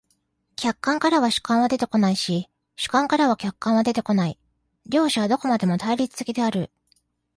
[0.55, 4.39] 客観からは主観は出てこないし、主観からは客観は出てこない、
[4.87, 6.71] 両者はどこまでも対立的である。